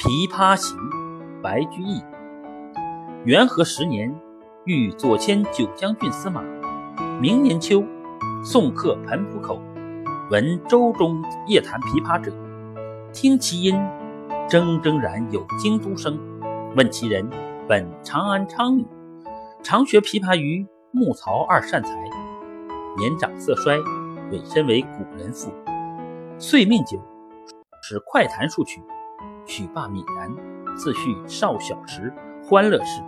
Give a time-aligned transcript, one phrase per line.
[0.00, 0.78] 琵琶行，
[1.42, 2.02] 白居易。
[3.26, 4.10] 元和十年，
[4.64, 6.42] 欲左迁九江郡司马。
[7.20, 7.84] 明年秋，
[8.42, 9.60] 送客盆浦口，
[10.30, 12.32] 闻舟中夜弹琵琶者，
[13.12, 13.74] 听其音，
[14.48, 16.18] 铮铮然有京都声。
[16.74, 17.28] 问其人，
[17.68, 18.86] 本长安昌女，
[19.62, 21.90] 常学琵琶于木曹二善才。
[22.96, 23.76] 年长色衰，
[24.32, 25.52] 委身为古人妇。
[26.38, 26.98] 遂命酒，
[27.82, 28.80] 使快弹数曲。
[29.46, 30.34] 曲罢泯然，
[30.76, 33.02] 自叙少小时欢乐事。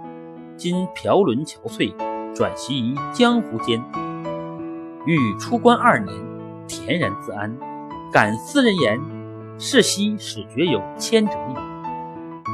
[0.56, 1.94] 今飘沦憔悴，
[2.34, 3.82] 转徙于江湖间。
[5.06, 6.14] 欲出关二年，
[6.68, 7.56] 恬然自安。
[8.12, 9.00] 感斯人言，
[9.58, 11.54] 世昔始觉有千折意。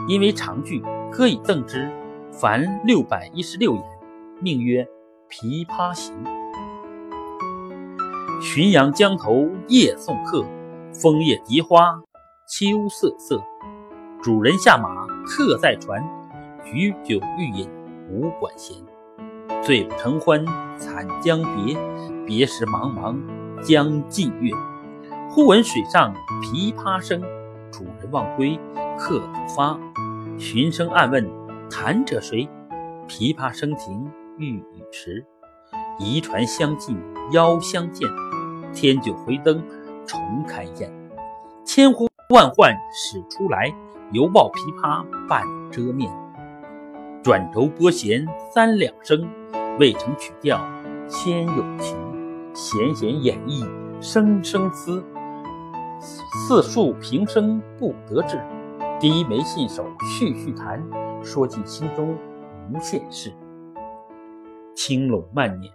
[0.06, 1.90] 因为长句，歌以赠之，
[2.32, 3.84] 凡六百一十六言，
[4.40, 4.84] 命曰
[5.28, 6.14] 《琵琶行》。
[8.40, 10.44] 浔阳江头夜送客，
[10.94, 12.00] 枫叶荻花
[12.48, 13.38] 秋瑟瑟。
[14.22, 16.02] 主人下马客在船，
[16.64, 17.68] 举酒欲饮
[18.10, 18.74] 无管弦。
[19.62, 20.42] 醉不成欢
[20.78, 21.76] 惨将别，
[22.26, 23.14] 别时茫茫
[23.62, 24.50] 江浸月。
[25.28, 27.20] 忽闻水上琵琶声，
[27.70, 28.58] 主人忘归
[28.98, 29.78] 客不发。
[30.38, 31.28] 寻声暗问
[31.68, 32.48] 弹者谁？
[33.06, 35.22] 琵琶声停欲语迟。
[35.98, 36.96] 移船相近
[37.32, 38.08] 邀相见，
[38.72, 39.62] 添酒回灯
[40.06, 40.90] 重开宴。
[41.64, 43.74] 千呼万唤始出来。
[44.12, 46.10] 犹抱琵琶半遮面，
[47.22, 49.26] 转轴拨弦三两声，
[49.78, 50.58] 未成曲调
[51.06, 51.96] 先有情。
[52.54, 53.64] 弦弦掩抑
[54.00, 55.04] 声声思，
[56.00, 58.38] 似诉平生不得志。
[58.98, 60.82] 低眉信手续续弹，
[61.22, 62.16] 说尽心中
[62.72, 63.32] 无限事。
[64.74, 65.72] 轻拢慢捻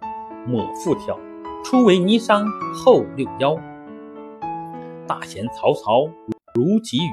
[0.48, 1.18] 抹复挑，
[1.64, 3.56] 初为霓裳后六幺。
[5.08, 6.10] 大弦嘈嘈
[6.54, 7.12] 如急雨。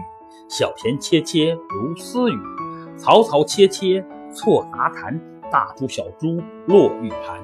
[0.48, 2.36] 小弦切切如私语，
[2.98, 7.40] 嘈嘈切切错杂弹，大珠小珠落玉盘。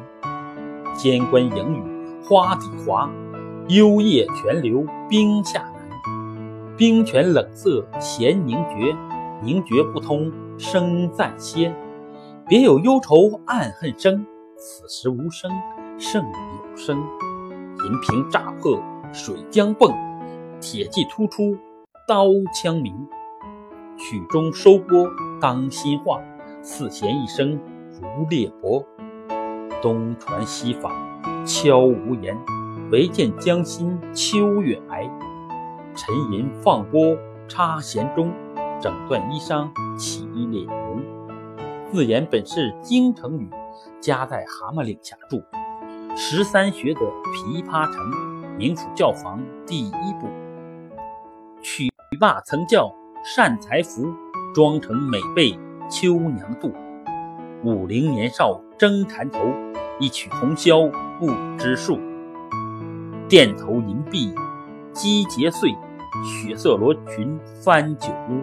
[0.94, 1.82] 间关盈雨
[2.24, 3.08] 花底滑，
[3.68, 5.88] 幽咽泉流冰下难。
[6.76, 8.96] 冰泉冷涩弦凝绝，
[9.42, 11.74] 凝绝不通声暂歇。
[12.48, 14.26] 别有忧愁暗恨生，
[14.56, 15.50] 此时无声
[15.98, 16.98] 胜有声。
[16.98, 18.80] 银瓶乍破
[19.12, 19.94] 水浆迸，
[20.60, 21.56] 铁骑突出。
[22.06, 22.94] 刀枪鸣，
[23.98, 26.22] 曲终收拨当心画，
[26.62, 27.58] 四弦一声
[28.00, 28.86] 如裂帛。
[29.82, 30.92] 东传西访
[31.44, 32.38] 悄无言，
[32.92, 35.10] 唯见江心秋月白。
[35.96, 37.16] 沉吟放拨
[37.48, 38.32] 插弦中，
[38.80, 39.68] 整段衣裳
[39.98, 41.02] 起脸容。
[41.90, 43.50] 自言本是京城女，
[44.00, 45.42] 家在蛤蟆岭下住。
[46.14, 50.28] 十三学得琵琶成，名属教坊第一部。
[51.60, 51.95] 曲。
[52.16, 52.92] 罢曾教
[53.24, 54.12] 善才服，
[54.54, 55.52] 妆成美被
[55.90, 56.72] 秋娘妒。
[57.64, 59.40] 五陵年少争缠头，
[59.98, 61.26] 一曲红绡不
[61.58, 61.98] 知数。
[63.28, 64.34] 钿头银篦
[64.92, 65.70] 击节碎，
[66.24, 68.40] 血色罗裙翻酒污。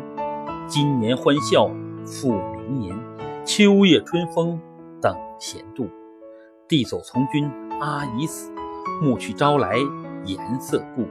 [0.67, 1.69] 今年欢笑
[2.05, 2.97] 复明年，
[3.45, 4.59] 秋夜春风
[5.01, 5.87] 等闲度。
[6.67, 8.51] 弟走从军阿姨死，
[9.01, 9.77] 暮去朝来
[10.25, 11.05] 颜色故。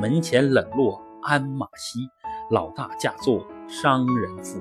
[0.00, 1.02] 门前冷落。
[1.26, 2.08] 鞍马稀，
[2.52, 4.60] 老大嫁作商人妇。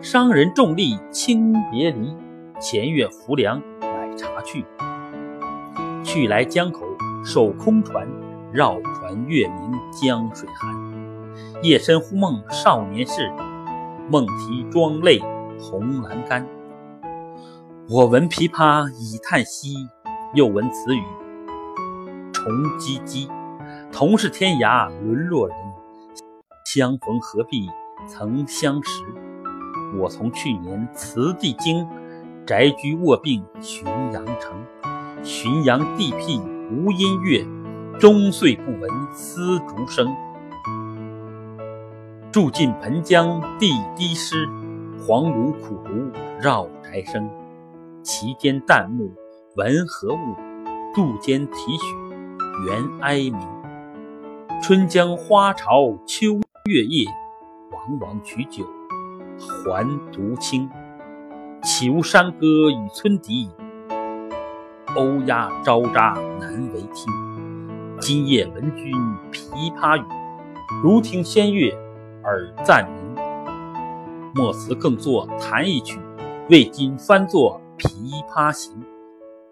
[0.00, 2.16] 商人重利轻别离，
[2.58, 4.64] 前月浮梁买茶去。
[6.02, 6.86] 去来江口
[7.22, 8.08] 守空船，
[8.50, 10.74] 绕船月明江水寒。
[11.62, 13.30] 夜深忽梦少年事，
[14.08, 15.20] 梦啼妆泪
[15.60, 16.48] 红阑干。
[17.90, 19.86] 我闻琵琶已叹息，
[20.32, 21.02] 又闻此语
[22.32, 22.42] 重
[22.78, 23.28] 唧唧。
[23.92, 25.56] 同是天涯沦落人。
[26.72, 27.68] 相逢何必
[28.06, 29.02] 曾相识？
[29.98, 31.84] 我从去年辞帝京，
[32.46, 34.64] 宅居卧病浔阳城。
[35.20, 37.44] 浔阳地僻无音乐，
[37.98, 40.14] 终岁不闻丝竹声。
[42.30, 44.46] 住近湓江地低湿，
[45.04, 47.28] 黄芦苦竹绕宅生。
[48.04, 49.12] 其间旦暮
[49.56, 50.36] 闻何物？
[50.94, 51.96] 杜鹃啼血
[52.68, 53.40] 猿哀鸣。
[54.62, 56.40] 春江花潮秋。
[56.66, 57.08] 月夜，
[57.72, 58.66] 往往取酒
[59.38, 60.68] 还独倾。
[61.62, 63.48] 岂无山歌与村笛？
[64.94, 67.10] 欧鸦招喳难为听。
[67.98, 68.92] 今夜闻君
[69.32, 70.04] 琵琶语，
[70.82, 71.72] 如听仙乐
[72.24, 73.14] 耳暂明。
[74.34, 75.98] 莫辞更作弹一曲，
[76.50, 78.74] 为君翻作《琵琶行》。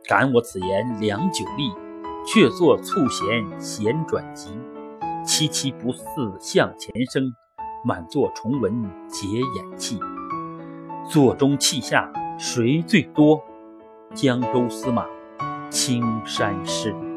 [0.07, 1.73] 感我此言良久立，
[2.27, 4.51] 却作促弦弦转急。
[5.29, 6.03] 凄凄不似
[6.41, 7.23] 向前声，
[7.85, 10.01] 满座重闻皆掩泣。
[11.07, 13.39] 座中泣下谁最多？
[14.15, 15.05] 江州司马
[15.69, 17.08] 青衫湿。